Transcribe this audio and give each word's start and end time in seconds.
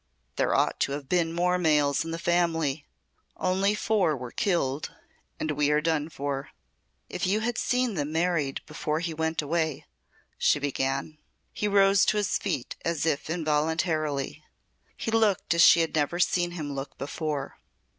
There 0.35 0.55
ought 0.55 0.79
to 0.79 0.93
have 0.93 1.07
been 1.07 1.31
more 1.31 1.59
males 1.59 2.03
in 2.03 2.09
the 2.09 2.17
family. 2.17 2.87
Only 3.37 3.75
four 3.75 4.17
were 4.17 4.31
killed 4.31 4.91
and 5.39 5.51
we 5.51 5.69
are 5.69 5.79
done 5.79 6.09
for." 6.09 6.49
"If 7.07 7.27
you 7.27 7.41
had 7.41 7.55
seen 7.59 7.93
them 7.93 8.11
married 8.11 8.61
before 8.65 8.99
he 8.99 9.13
went 9.13 9.43
away" 9.43 9.85
she 10.39 10.57
began. 10.57 11.19
He 11.53 11.67
rose 11.67 12.03
to 12.05 12.17
his 12.17 12.39
feet 12.39 12.75
as 12.83 13.05
if 13.05 13.29
involuntarily. 13.29 14.43
He 14.97 15.11
looked 15.11 15.53
as 15.53 15.61
she 15.61 15.81
had 15.81 15.93
never 15.93 16.17
seen 16.19 16.49
him 16.49 16.73
look 16.73 16.97
before. 16.97 17.59